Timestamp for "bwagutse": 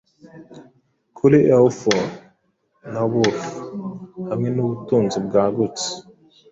5.27-5.87